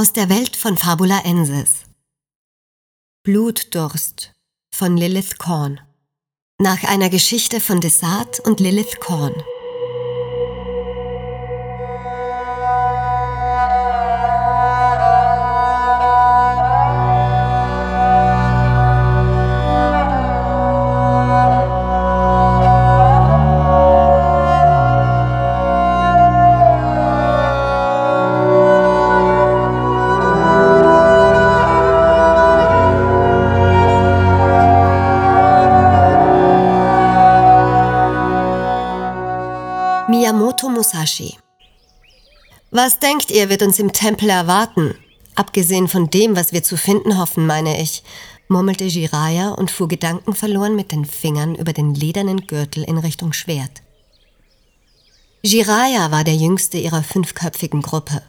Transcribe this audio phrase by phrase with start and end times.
[0.00, 1.82] Aus der Welt von Fabula Ensis.
[3.24, 4.32] Blutdurst
[4.72, 5.80] von Lilith Korn.
[6.60, 9.34] Nach einer Geschichte von Desart und Lilith Korn.
[40.10, 41.36] Miyamoto Musashi.
[42.70, 44.94] Was denkt ihr, wird uns im Tempel erwarten?
[45.34, 48.02] Abgesehen von dem, was wir zu finden hoffen, meine ich,
[48.48, 53.82] murmelte Jiraya und fuhr gedankenverloren mit den Fingern über den ledernen Gürtel in Richtung Schwert.
[55.42, 58.22] Jiraya war der jüngste ihrer fünfköpfigen Gruppe.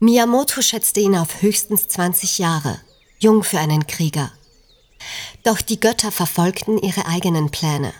[0.00, 2.80] Miyamoto schätzte ihn auf höchstens 20 Jahre,
[3.20, 4.32] jung für einen Krieger.
[5.44, 7.92] Doch die Götter verfolgten ihre eigenen Pläne.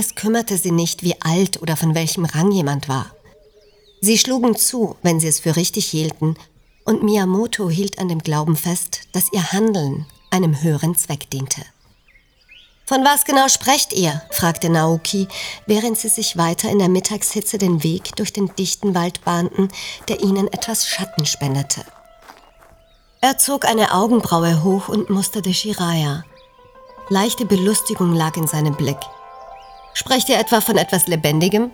[0.00, 3.14] Es kümmerte sie nicht, wie alt oder von welchem Rang jemand war.
[4.00, 6.36] Sie schlugen zu, wenn sie es für richtig hielten,
[6.86, 11.60] und Miyamoto hielt an dem Glauben fest, dass ihr Handeln einem höheren Zweck diente.
[12.86, 14.22] Von was genau sprecht ihr?
[14.30, 15.28] fragte Naoki,
[15.66, 19.68] während sie sich weiter in der Mittagshitze den Weg durch den dichten Wald bahnten,
[20.08, 21.84] der ihnen etwas Schatten spendete.
[23.20, 26.24] Er zog eine Augenbraue hoch und musterte Shiraya.
[27.10, 28.96] Leichte Belustigung lag in seinem Blick.
[29.94, 31.70] Sprecht ihr etwa von etwas Lebendigem?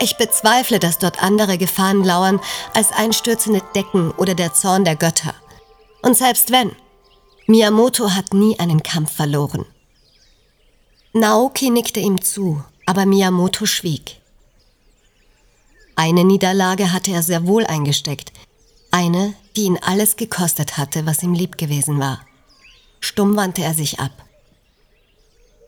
[0.00, 2.40] Ich bezweifle, dass dort andere Gefahren lauern
[2.74, 5.34] als einstürzende Decken oder der Zorn der Götter.
[6.02, 6.74] Und selbst wenn,
[7.46, 9.64] Miyamoto hat nie einen Kampf verloren.
[11.12, 14.20] Naoki nickte ihm zu, aber Miyamoto schwieg.
[15.94, 18.32] Eine Niederlage hatte er sehr wohl eingesteckt,
[18.90, 22.20] eine, die ihn alles gekostet hatte, was ihm lieb gewesen war.
[23.00, 24.25] Stumm wandte er sich ab.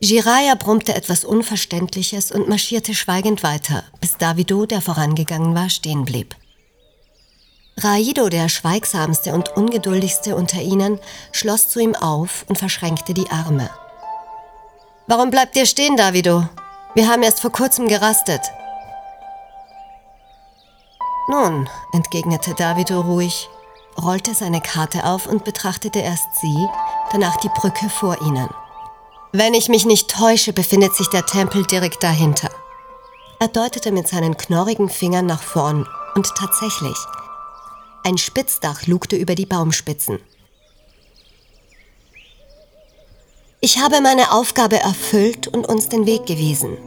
[0.01, 6.35] Jiraya brummte etwas Unverständliches und marschierte schweigend weiter, bis Davido, der vorangegangen war, stehen blieb.
[7.77, 10.99] Raido, der schweigsamste und ungeduldigste unter ihnen,
[11.33, 13.69] schloss zu ihm auf und verschränkte die Arme.
[15.07, 16.47] Warum bleibt ihr stehen, Davido?
[16.95, 18.41] Wir haben erst vor kurzem gerastet.
[21.27, 23.49] Nun, entgegnete Davido ruhig,
[24.01, 26.67] rollte seine Karte auf und betrachtete erst sie,
[27.11, 28.49] danach die Brücke vor ihnen.
[29.31, 32.49] Wenn ich mich nicht täusche, befindet sich der Tempel direkt dahinter.
[33.39, 36.97] Er deutete mit seinen knorrigen Fingern nach vorn und tatsächlich.
[38.03, 40.19] Ein Spitzdach lugte über die Baumspitzen.
[43.61, 46.77] Ich habe meine Aufgabe erfüllt und uns den Weg gewiesen.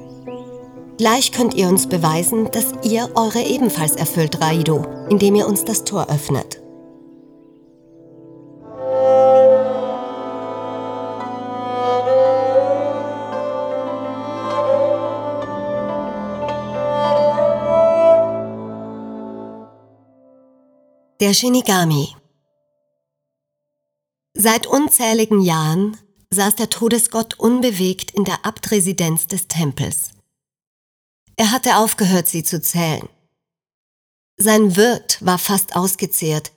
[0.99, 5.85] Gleich könnt ihr uns beweisen, dass ihr eure ebenfalls erfüllt, Raido, indem ihr uns das
[5.85, 6.62] Tor öffnet.
[21.23, 22.17] Der Shinigami
[24.35, 25.97] Seit unzähligen Jahren
[26.35, 30.11] saß der Todesgott unbewegt in der Abtresidenz des Tempels.
[31.37, 33.09] Er hatte aufgehört, sie zu zählen.
[34.37, 36.51] Sein Wirt war fast ausgezehrt,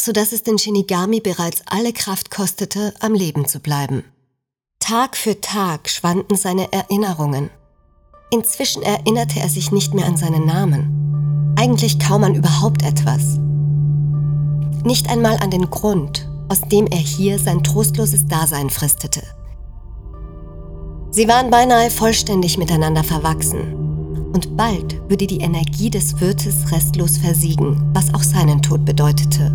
[0.00, 4.04] so dass es den Shinigami bereits alle Kraft kostete, am Leben zu bleiben.
[4.78, 7.50] Tag für Tag schwanden seine Erinnerungen.
[8.30, 11.56] Inzwischen erinnerte er sich nicht mehr an seinen Namen.
[11.58, 13.40] Eigentlich kaum an überhaupt etwas
[14.84, 19.22] nicht einmal an den Grund, aus dem er hier sein trostloses Dasein fristete.
[21.10, 23.74] Sie waren beinahe vollständig miteinander verwachsen,
[24.32, 29.54] und bald würde die Energie des Wirtes restlos versiegen, was auch seinen Tod bedeutete.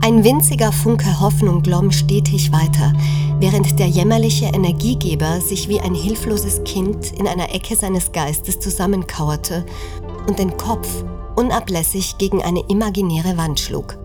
[0.00, 2.92] Ein winziger Funke Hoffnung glomm stetig weiter,
[3.40, 9.64] während der jämmerliche Energiegeber sich wie ein hilfloses Kind in einer Ecke seines Geistes zusammenkauerte
[10.26, 11.04] und den Kopf
[11.38, 13.96] unablässig gegen eine imaginäre Wand schlug.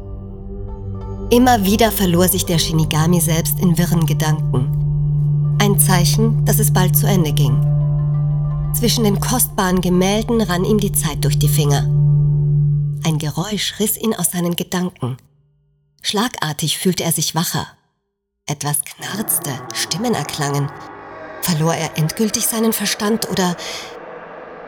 [1.32, 5.58] Immer wieder verlor sich der Shinigami selbst in wirren Gedanken.
[5.60, 7.58] Ein Zeichen, dass es bald zu Ende ging.
[8.76, 11.90] Zwischen den kostbaren Gemälden rann ihm die Zeit durch die Finger.
[13.04, 15.18] Ein Geräusch riss ihn aus seinen Gedanken.
[16.04, 17.66] Schlagartig fühlte er sich wacher.
[18.46, 20.70] Etwas knarzte, Stimmen erklangen.
[21.42, 23.56] Verlor er endgültig seinen Verstand oder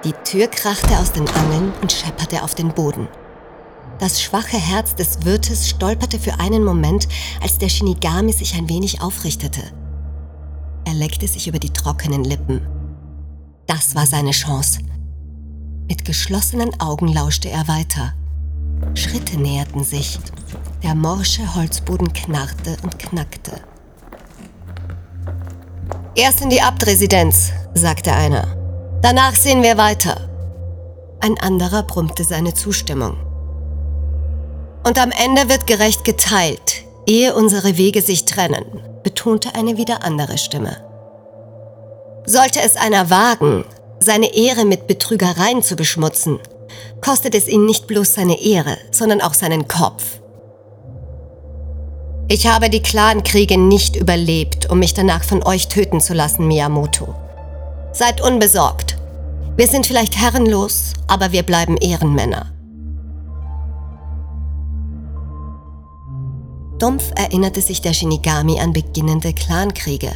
[0.03, 3.07] die Tür krachte aus den Angeln und schepperte auf den Boden.
[3.99, 7.07] Das schwache Herz des Wirtes stolperte für einen Moment,
[7.41, 9.61] als der Shinigami sich ein wenig aufrichtete.
[10.85, 12.61] Er leckte sich über die trockenen Lippen.
[13.67, 14.79] Das war seine Chance.
[15.87, 18.13] Mit geschlossenen Augen lauschte er weiter.
[18.95, 20.19] Schritte näherten sich.
[20.83, 23.61] Der morsche Holzboden knarrte und knackte.
[26.15, 28.64] Erst in die Abtresidenz, sagte einer.
[29.05, 30.17] Danach sehen wir weiter.
[31.19, 33.17] Ein anderer brummte seine Zustimmung.
[34.83, 38.65] Und am Ende wird gerecht geteilt, ehe unsere Wege sich trennen,
[39.03, 40.77] betonte eine wieder andere Stimme.
[42.25, 43.65] Sollte es einer wagen,
[43.99, 46.39] seine Ehre mit Betrügereien zu beschmutzen,
[46.99, 50.19] kostet es ihn nicht bloß seine Ehre, sondern auch seinen Kopf.
[52.27, 57.13] Ich habe die Clankriege nicht überlebt, um mich danach von euch töten zu lassen, Miyamoto.
[57.95, 58.97] Seid unbesorgt.
[59.55, 62.51] Wir sind vielleicht herrenlos, aber wir bleiben Ehrenmänner.
[66.77, 70.11] Dumpf erinnerte sich der Shinigami an beginnende Clankriege.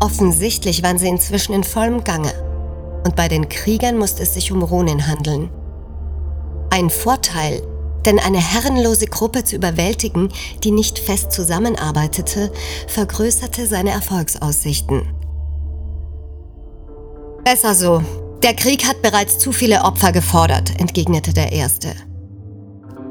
[0.00, 2.32] Offensichtlich waren sie inzwischen in vollem Gange.
[3.06, 5.50] Und bei den Kriegern musste es sich um Ronin handeln.
[6.70, 7.62] Ein Vorteil,
[8.06, 10.30] denn eine herrenlose Gruppe zu überwältigen,
[10.64, 12.50] die nicht fest zusammenarbeitete,
[12.88, 15.17] vergrößerte seine Erfolgsaussichten.
[17.50, 18.02] Besser so.
[18.42, 21.94] Der Krieg hat bereits zu viele Opfer gefordert, entgegnete der Erste.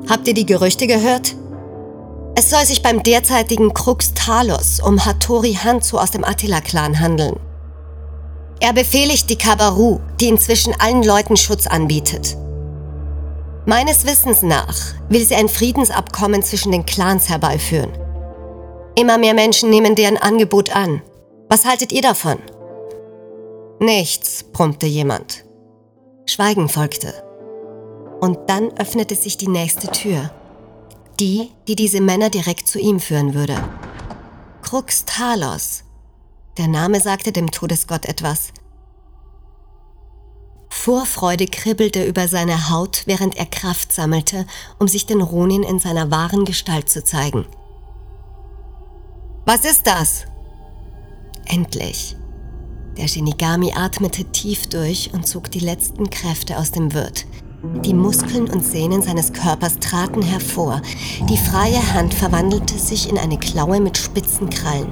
[0.07, 1.33] Habt ihr die Gerüchte gehört?
[2.35, 7.37] Es soll sich beim derzeitigen Krux Talos um Hattori Hanzo aus dem Attila-Clan handeln.
[8.59, 12.37] Er befehligt die Kabaru, die inzwischen allen Leuten Schutz anbietet.
[13.65, 14.77] Meines Wissens nach
[15.09, 17.89] will sie ein Friedensabkommen zwischen den Clans herbeiführen.
[18.93, 21.01] Immer mehr Menschen nehmen deren Angebot an.
[21.49, 22.37] Was haltet ihr davon?
[23.79, 25.45] Nichts, brummte jemand.
[26.25, 27.13] Schweigen folgte.
[28.19, 30.31] Und dann öffnete sich die nächste Tür.
[31.19, 33.55] Die, die diese Männer direkt zu ihm führen würde.
[34.63, 35.83] Krux Talos.
[36.57, 38.51] Der Name sagte dem Todesgott etwas.
[40.69, 44.47] Vorfreude kribbelte über seine Haut, während er Kraft sammelte,
[44.79, 47.45] um sich den Ronin in seiner wahren Gestalt zu zeigen.
[49.45, 50.25] Was ist das?
[51.45, 52.15] Endlich.
[52.97, 57.25] Der Shinigami atmete tief durch und zog die letzten Kräfte aus dem Wirt.
[57.85, 60.81] Die Muskeln und Sehnen seines Körpers traten hervor.
[61.29, 64.91] Die freie Hand verwandelte sich in eine Klaue mit spitzen Krallen.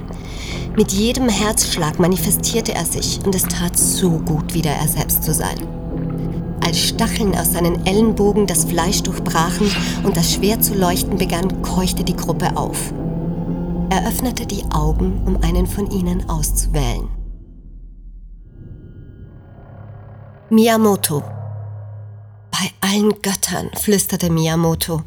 [0.76, 5.34] Mit jedem Herzschlag manifestierte er sich und es tat so gut, wieder er selbst zu
[5.34, 5.58] sein.
[6.64, 9.72] Als Stacheln aus seinen Ellenbogen das Fleisch durchbrachen
[10.04, 12.94] und das Schwert zu leuchten begann, keuchte die Gruppe auf.
[13.90, 17.15] Er öffnete die Augen, um einen von ihnen auszuwählen.
[20.52, 21.24] Miyamoto.
[22.52, 25.02] Bei allen Göttern, flüsterte Miyamoto.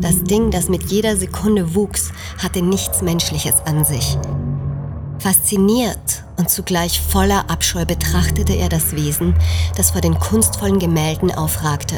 [0.00, 4.16] Das Ding, das mit jeder Sekunde wuchs, hatte nichts Menschliches an sich.
[5.18, 9.34] Fasziniert und zugleich voller Abscheu betrachtete er das Wesen,
[9.76, 11.96] das vor den kunstvollen Gemälden aufragte.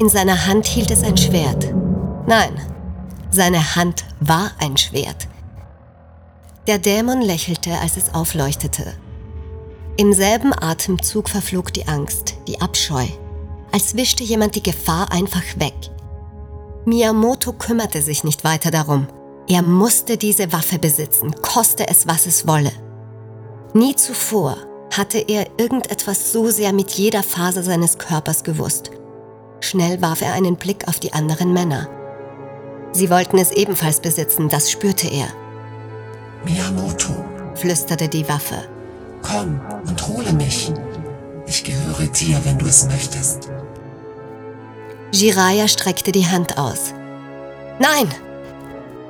[0.00, 1.72] In seiner Hand hielt es ein Schwert.
[2.26, 2.60] Nein,
[3.30, 5.28] seine Hand war ein Schwert.
[6.66, 8.92] Der Dämon lächelte, als es aufleuchtete.
[9.98, 13.04] Im selben Atemzug verflog die Angst, die Abscheu,
[13.72, 15.74] als wischte jemand die Gefahr einfach weg.
[16.86, 19.06] Miyamoto kümmerte sich nicht weiter darum.
[19.48, 22.72] Er musste diese Waffe besitzen, koste es, was es wolle.
[23.74, 24.56] Nie zuvor
[24.96, 28.90] hatte er irgendetwas so sehr mit jeder Faser seines Körpers gewusst.
[29.60, 31.88] Schnell warf er einen Blick auf die anderen Männer.
[32.92, 35.28] Sie wollten es ebenfalls besitzen, das spürte er.
[36.44, 37.12] Miyamoto,
[37.54, 38.71] flüsterte die Waffe.
[39.32, 40.70] Komm und hole mich.
[41.46, 43.48] Ich gehöre dir, wenn du es möchtest.
[45.10, 46.92] Jiraya streckte die Hand aus.
[47.78, 48.08] Nein!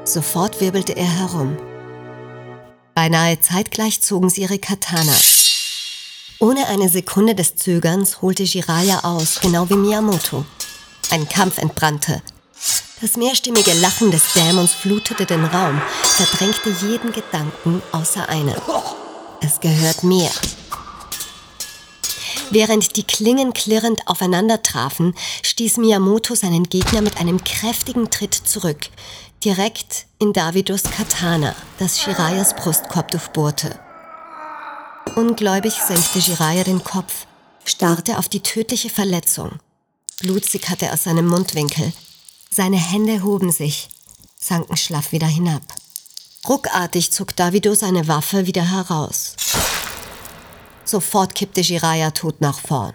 [0.04, 1.56] Sofort wirbelte er herum.
[2.94, 5.14] Beinahe zeitgleich zogen sie ihre Katana.
[6.38, 10.44] Ohne eine Sekunde des Zögerns holte Jiraya aus, genau wie Miyamoto.
[11.10, 12.22] Ein Kampf entbrannte.
[13.00, 15.82] Das mehrstimmige Lachen des Dämons flutete den Raum,
[16.14, 18.54] verdrängte jeden Gedanken außer einen.
[19.44, 20.30] Es gehört mir.
[22.50, 28.88] Während die Klingen klirrend aufeinander trafen, stieß Miyamoto seinen Gegner mit einem kräftigen Tritt zurück,
[29.42, 33.80] direkt in Davidos Katana, das Shirayas Brustkorb durchbohrte.
[35.16, 37.26] Ungläubig senkte Jiraya den Kopf,
[37.64, 39.58] starrte auf die tödliche Verletzung.
[40.20, 41.92] Blut sickerte aus seinem Mundwinkel.
[42.50, 43.88] Seine Hände hoben sich,
[44.38, 45.62] sanken schlaff wieder hinab.
[46.48, 49.36] Ruckartig zog Davido seine Waffe wieder heraus.
[50.84, 52.94] Sofort kippte Jiraya tot nach vorn.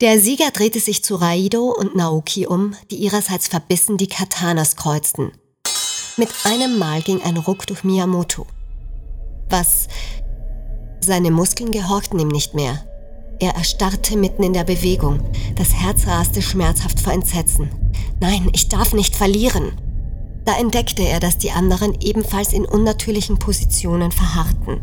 [0.00, 5.30] Der Sieger drehte sich zu Raido und Naoki um, die ihrerseits verbissen die Katanas kreuzten.
[6.16, 8.48] Mit einem Mal ging ein Ruck durch Miyamoto.
[9.48, 9.86] Was?
[11.00, 12.84] Seine Muskeln gehorchten ihm nicht mehr.
[13.38, 15.20] Er erstarrte mitten in der Bewegung.
[15.54, 17.70] Das Herz raste schmerzhaft vor Entsetzen.
[18.18, 19.72] Nein, ich darf nicht verlieren.
[20.44, 24.80] Da entdeckte er, dass die anderen ebenfalls in unnatürlichen Positionen verharrten.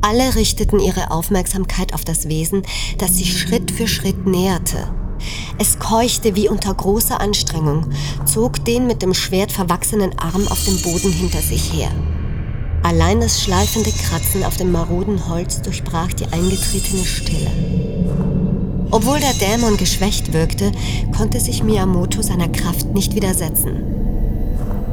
[0.00, 2.62] Alle richteten ihre Aufmerksamkeit auf das Wesen,
[2.98, 4.92] das sich Schritt für Schritt näherte.
[5.58, 7.86] Es keuchte wie unter großer Anstrengung,
[8.24, 11.90] zog den mit dem Schwert verwachsenen Arm auf dem Boden hinter sich her.
[12.84, 17.50] Allein das schleifende Kratzen auf dem maroden Holz durchbrach die eingetretene Stille.
[18.90, 20.72] Obwohl der Dämon geschwächt wirkte,
[21.14, 24.07] konnte sich Miyamoto seiner Kraft nicht widersetzen.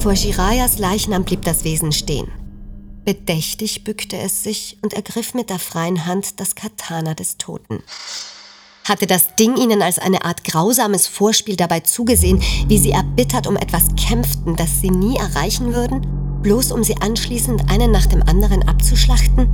[0.06, 2.28] Vor Jirayas Leichnam blieb das Wesen stehen.
[3.06, 7.82] Bedächtig bückte es sich und ergriff mit der freien Hand das Katana des Toten.
[8.84, 13.56] Hatte das Ding ihnen als eine Art grausames Vorspiel dabei zugesehen, wie sie erbittert um
[13.56, 16.06] etwas kämpften, das sie nie erreichen würden?
[16.44, 19.50] bloß um sie anschließend einen nach dem anderen abzuschlachten?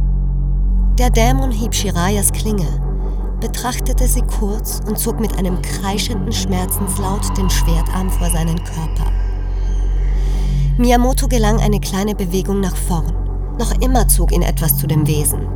[1.00, 2.68] Der Dämon hieb Shirayas Klinge,
[3.40, 9.31] betrachtete sie kurz und zog mit einem kreischenden Schmerzenslaut den Schwertarm vor seinen Körper.
[10.82, 13.14] Miyamoto gelang eine kleine Bewegung nach vorn.
[13.60, 15.48] Noch immer zog ihn etwas zu dem Wesen.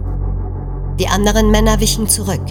[1.00, 2.46] Die anderen Männer wichen zurück.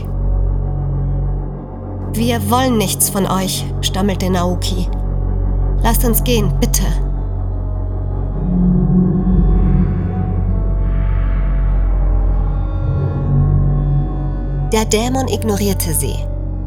[2.12, 4.88] Wir wollen nichts von euch, stammelte Naoki.
[5.82, 6.82] Lasst uns gehen, bitte.
[14.72, 16.16] Der Dämon ignorierte sie.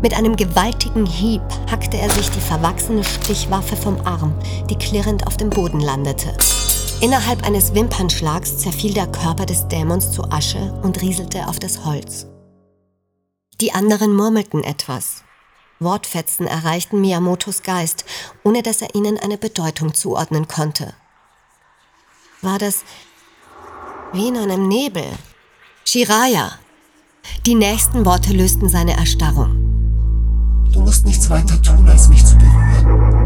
[0.02, 4.38] Mit einem gewaltigen Hieb hackte er sich die verwachsene Stichwaffe vom Arm,
[4.70, 6.38] die klirrend auf dem Boden landete.
[7.02, 12.28] Innerhalb eines Wimpernschlags zerfiel der Körper des Dämons zu Asche und rieselte auf das Holz.
[13.60, 15.24] Die anderen murmelten etwas.
[15.80, 18.06] Wortfetzen erreichten Miyamotos Geist,
[18.44, 20.94] ohne dass er ihnen eine Bedeutung zuordnen konnte.
[22.42, 22.84] War das
[24.14, 25.06] wie in einem Nebel?
[25.86, 26.52] Shiraya,
[27.46, 29.67] die nächsten Worte lösten seine Erstarrung.
[30.78, 33.18] Du musst nichts weiter tun, als mich zu berühren.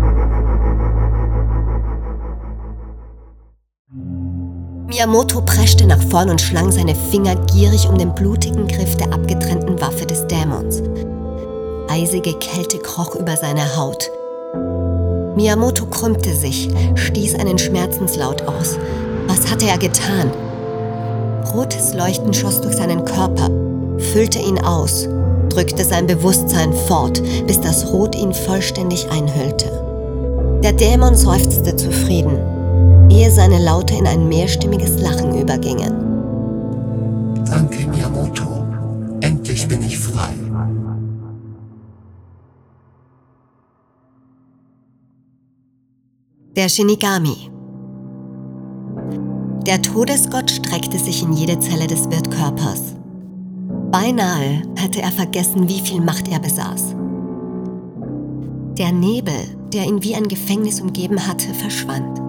[4.88, 9.82] Miyamoto preschte nach vorn und schlang seine Finger gierig um den blutigen Griff der abgetrennten
[9.82, 10.82] Waffe des Dämons.
[11.90, 14.10] Eisige Kälte kroch über seine Haut.
[15.36, 18.78] Miyamoto krümmte sich, stieß einen Schmerzenslaut aus.
[19.28, 20.32] Was hatte er getan?
[21.54, 23.50] Rotes Leuchten schoss durch seinen Körper,
[24.14, 25.10] füllte ihn aus,
[25.54, 29.70] drückte sein Bewusstsein fort, bis das Rot ihn vollständig einhüllte.
[30.64, 32.38] Der Dämon seufzte zufrieden,
[33.10, 35.94] ehe seine Laute in ein mehrstimmiges Lachen übergingen.
[37.46, 38.66] Danke, Miyamoto.
[39.22, 40.30] Endlich bin ich frei.
[46.56, 47.50] Der Shinigami.
[49.66, 52.96] Der Todesgott streckte sich in jede Zelle des Wirtkörpers.
[53.92, 56.96] Beinahe hätte er vergessen, wie viel Macht er besaß.
[58.78, 59.34] Der Nebel,
[59.74, 62.22] der ihn wie ein Gefängnis umgeben hatte, verschwand.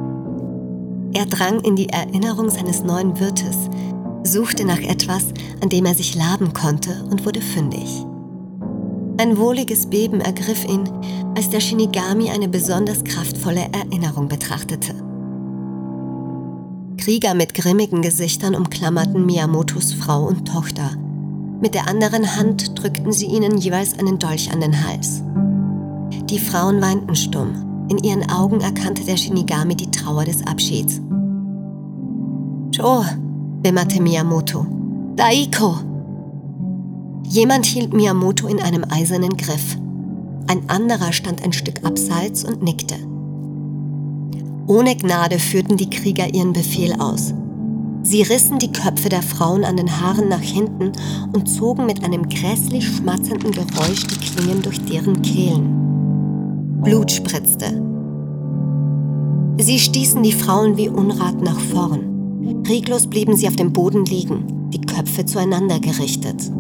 [1.15, 3.57] Er drang in die Erinnerung seines neuen Wirtes,
[4.25, 5.27] suchte nach etwas,
[5.63, 8.05] an dem er sich laben konnte und wurde fündig.
[9.19, 10.89] Ein wohliges Beben ergriff ihn,
[11.37, 14.95] als der Shinigami eine besonders kraftvolle Erinnerung betrachtete.
[16.97, 20.91] Krieger mit grimmigen Gesichtern umklammerten Miyamotos Frau und Tochter–
[21.63, 25.23] mit der anderen Hand drückten sie ihnen jeweils einen Dolch an den Hals.
[26.29, 27.87] Die Frauen weinten stumm.
[27.89, 31.01] In ihren Augen erkannte der Shinigami die Trauer des Abschieds.
[32.73, 33.05] Joe,
[33.63, 34.67] wimmerte Miyamoto.
[35.15, 35.77] Daiko!
[37.29, 39.77] Jemand hielt Miyamoto in einem eisernen Griff.
[40.49, 42.97] Ein anderer stand ein Stück abseits und nickte.
[44.67, 47.35] Ohne Gnade führten die Krieger ihren Befehl aus.
[48.03, 50.93] Sie rissen die Köpfe der Frauen an den Haaren nach hinten
[51.33, 56.81] und zogen mit einem grässlich schmatzenden Geräusch die Klingen durch deren Kehlen.
[56.83, 57.81] Blut spritzte.
[59.59, 62.65] Sie stießen die Frauen wie Unrat nach vorn.
[62.69, 66.51] Reglos blieben sie auf dem Boden liegen, die Köpfe zueinander gerichtet.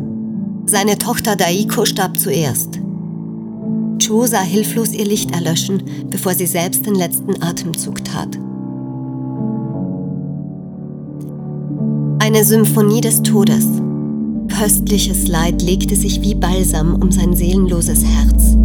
[0.66, 2.78] Seine Tochter Daiko starb zuerst.
[3.98, 8.38] Cho sah hilflos ihr Licht erlöschen, bevor sie selbst den letzten Atemzug tat.
[12.24, 13.66] Eine Symphonie des Todes.
[14.46, 18.56] Köstliches Leid legte sich wie Balsam um sein seelenloses Herz.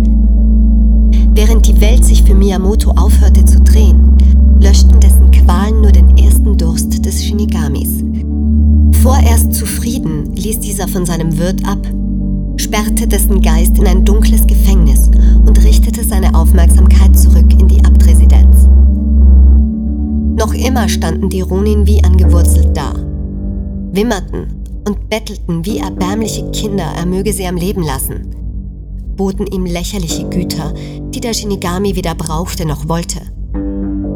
[1.33, 4.15] Während die Welt sich für Miyamoto aufhörte zu drehen,
[4.61, 8.03] löschten dessen Qualen nur den ersten Durst des Shinigamis.
[9.01, 11.79] Vorerst zufrieden ließ dieser von seinem Wirt ab,
[12.57, 15.09] sperrte dessen Geist in ein dunkles Gefängnis
[15.47, 18.69] und richtete seine Aufmerksamkeit zurück in die Abtresidenz.
[20.37, 23.06] Noch immer standen die Ronin wie angewurzelt da
[23.97, 28.29] wimmerten und bettelten wie erbärmliche Kinder, er möge sie am Leben lassen,
[29.15, 30.71] boten ihm lächerliche Güter,
[31.09, 33.19] die der Shinigami weder brauchte noch wollte.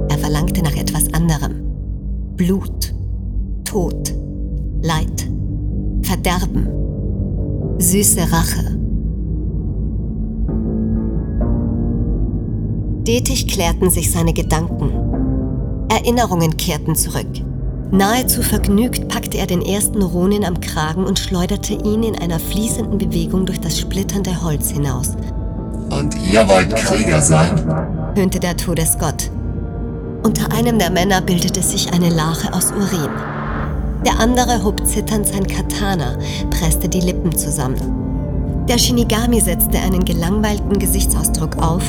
[0.08, 1.64] Er verlangte nach etwas anderem.
[2.36, 2.94] Blut,
[3.66, 4.14] Tod,
[4.84, 5.28] Leid,
[6.04, 6.68] Verderben,
[7.80, 8.78] süße Rache.
[13.02, 14.92] Stetig klärten sich seine Gedanken.
[15.90, 17.51] Erinnerungen kehrten zurück.
[17.92, 22.98] Nahezu vergnügt packte er den ersten Ronin am Kragen und schleuderte ihn in einer fließenden
[22.98, 25.10] Bewegung durch das splitternde Holz hinaus.
[25.90, 27.52] Und ihr wollt Krieger sein?
[28.16, 29.30] höhnte der Todesgott.
[30.24, 33.10] Unter einem der Männer bildete sich eine Lache aus Urin.
[34.06, 36.18] Der andere hob zitternd sein Katana,
[36.50, 38.66] presste die Lippen zusammen.
[38.70, 41.84] Der Shinigami setzte einen gelangweilten Gesichtsausdruck auf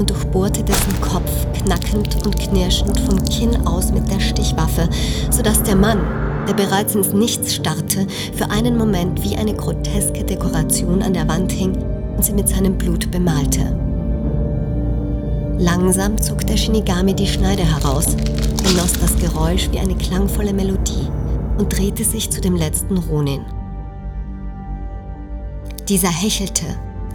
[0.00, 1.30] und durchbohrte dessen Kopf
[1.62, 4.88] knackend und knirschend vom Kinn aus mit der Stichwaffe,
[5.30, 6.00] sodass der Mann,
[6.48, 11.52] der bereits ins Nichts starrte, für einen Moment wie eine groteske Dekoration an der Wand
[11.52, 11.76] hing
[12.16, 13.76] und sie mit seinem Blut bemalte.
[15.58, 18.16] Langsam zog der Shinigami die Schneide heraus,
[18.64, 21.08] genoss das Geräusch wie eine klangvolle Melodie
[21.58, 23.44] und drehte sich zu dem letzten Ronin.
[25.86, 26.64] Dieser hechelte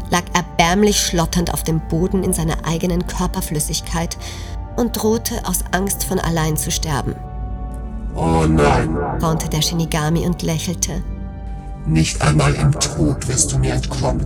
[0.10, 4.18] lag erbärmlich schlotternd auf dem Boden in seiner eigenen Körperflüssigkeit
[4.78, 7.16] und drohte aus Angst von allein zu sterben.
[8.16, 11.04] Oh nein, raunte der Shinigami und lächelte.
[11.86, 14.26] Nicht einmal im Tod wirst du mir entkommen.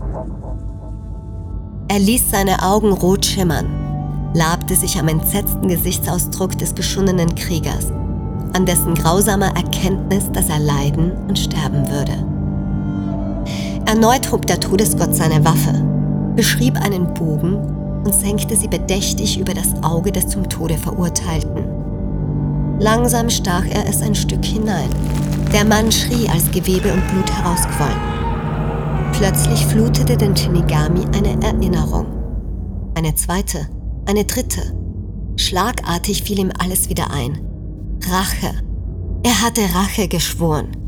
[1.88, 7.88] Er ließ seine Augen rot schimmern, labte sich am entsetzten Gesichtsausdruck des geschundenen Kriegers,
[8.54, 12.29] an dessen grausamer Erkenntnis, dass er leiden und sterben würde.
[13.86, 15.74] Erneut hob der Todesgott seine Waffe,
[16.36, 17.56] beschrieb einen Bogen
[18.04, 21.80] und senkte sie bedächtig über das Auge des zum Tode Verurteilten.
[22.80, 24.90] Langsam stach er es ein Stück hinein.
[25.52, 28.00] Der Mann schrie, als Gewebe und Blut herausquollen.
[29.14, 32.06] Plötzlich flutete den Shinigami eine Erinnerung.
[32.96, 33.68] Eine zweite,
[34.06, 34.62] eine dritte.
[35.36, 37.40] Schlagartig fiel ihm alles wieder ein.
[38.10, 38.54] Rache.
[39.24, 40.79] Er hatte Rache geschworen.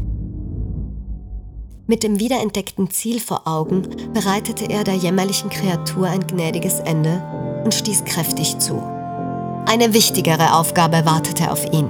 [1.92, 7.22] Mit dem wiederentdeckten Ziel vor Augen bereitete er der jämmerlichen Kreatur ein gnädiges Ende
[7.66, 8.82] und stieß kräftig zu.
[9.66, 11.90] Eine wichtigere Aufgabe wartete auf ihn.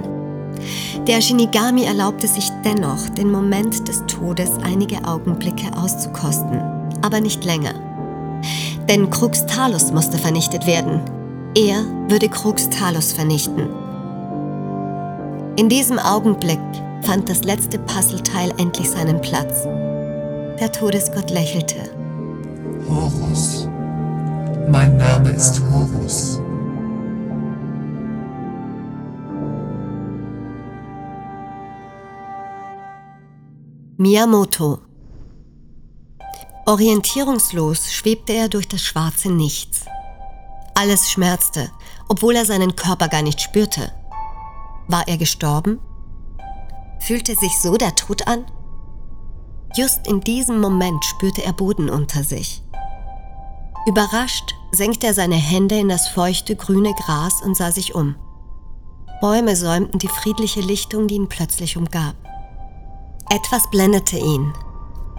[1.06, 6.60] Der Shinigami erlaubte sich dennoch, den Moment des Todes einige Augenblicke auszukosten,
[7.00, 7.74] aber nicht länger.
[8.88, 11.00] Denn Krux Talus musste vernichtet werden.
[11.56, 13.68] Er würde Krux Talus vernichten.
[15.54, 16.58] In diesem Augenblick
[17.02, 19.64] fand das letzte Puzzleteil endlich seinen Platz.
[20.62, 21.90] Der Todesgott lächelte.
[22.88, 23.66] Horus.
[24.68, 26.40] Mein Name ist Horus.
[33.96, 34.78] Miyamoto.
[36.66, 39.86] Orientierungslos schwebte er durch das schwarze Nichts.
[40.76, 41.72] Alles schmerzte,
[42.08, 43.90] obwohl er seinen Körper gar nicht spürte.
[44.86, 45.80] War er gestorben?
[47.00, 48.44] Fühlte sich so der Tod an?
[49.74, 52.62] Just in diesem Moment spürte er Boden unter sich.
[53.86, 58.14] Überrascht senkte er seine Hände in das feuchte grüne Gras und sah sich um.
[59.20, 62.14] Bäume säumten die friedliche Lichtung, die ihn plötzlich umgab.
[63.30, 64.52] Etwas blendete ihn,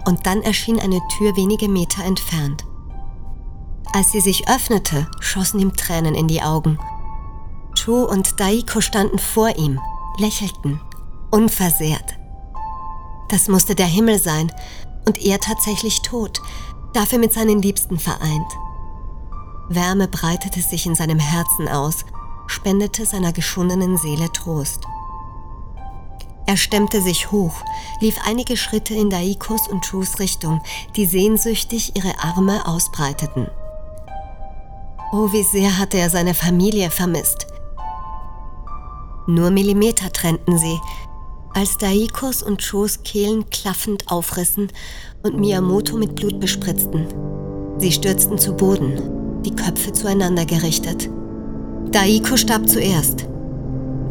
[0.06, 2.64] und dann erschien eine Tür wenige Meter entfernt.
[3.92, 6.78] Als sie sich öffnete, schossen ihm Tränen in die Augen.
[7.74, 9.80] Cho und Daiko standen vor ihm,
[10.18, 10.80] lächelten,
[11.30, 12.14] unversehrt.
[13.28, 14.52] Das musste der Himmel sein
[15.06, 16.40] und er tatsächlich tot,
[16.92, 18.52] dafür mit seinen Liebsten vereint.
[19.68, 22.04] Wärme breitete sich in seinem Herzen aus,
[22.46, 24.80] spendete seiner geschundenen Seele Trost.
[26.46, 27.54] Er stemmte sich hoch,
[28.00, 30.60] lief einige Schritte in Daikos und Chus Richtung,
[30.94, 33.48] die sehnsüchtig ihre Arme ausbreiteten.
[35.12, 37.46] Oh, wie sehr hatte er seine Familie vermisst.
[39.26, 40.78] Nur Millimeter trennten sie,
[41.54, 44.68] als Daikos und Chos Kehlen klaffend aufrissen
[45.22, 47.06] und Miyamoto mit Blut bespritzten.
[47.78, 51.08] Sie stürzten zu Boden, die Köpfe zueinander gerichtet.
[51.90, 53.26] Daiko starb zuerst.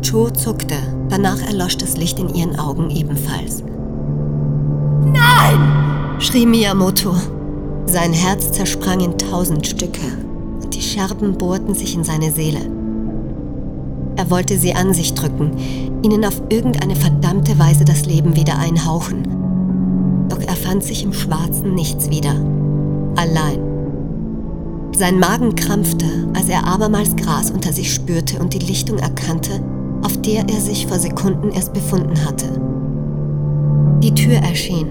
[0.01, 0.75] Cho zuckte,
[1.10, 3.63] danach erlosch das Licht in ihren Augen ebenfalls.
[5.06, 6.19] Nein!
[6.19, 7.13] schrie Miyamoto.
[7.86, 10.06] Sein Herz zersprang in tausend Stücke
[10.62, 12.83] und die Scherben bohrten sich in seine Seele.
[14.23, 15.51] Er wollte sie an sich drücken,
[16.01, 19.27] ihnen auf irgendeine verdammte Weise das Leben wieder einhauchen.
[20.29, 22.33] Doch er fand sich im schwarzen Nichts wieder.
[23.17, 23.59] Allein.
[24.95, 29.62] Sein Magen krampfte, als er abermals Gras unter sich spürte und die Lichtung erkannte,
[30.03, 32.45] auf der er sich vor Sekunden erst befunden hatte.
[34.01, 34.88] Die Tür erschien.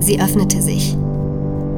[0.00, 0.96] Sie öffnete sich.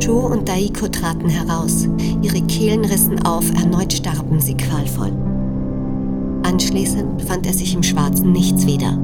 [0.00, 1.86] Joe und Daiko traten heraus.
[2.22, 5.12] Ihre Kehlen rissen auf, erneut starben sie qualvoll.
[6.44, 8.98] Anschließend fand er sich im schwarzen Nichts wieder.